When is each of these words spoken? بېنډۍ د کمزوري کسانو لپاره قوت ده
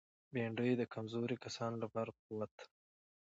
بېنډۍ 0.33 0.71
د 0.77 0.81
کمزوري 0.93 1.37
کسانو 1.43 1.77
لپاره 1.83 2.11
قوت 2.23 2.51
ده 2.57 2.65